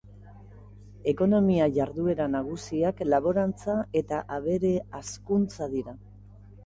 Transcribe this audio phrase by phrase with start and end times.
[1.11, 5.95] Ekonomia-jarduera nagusiak laborantza eta abere-hazkuntza dira.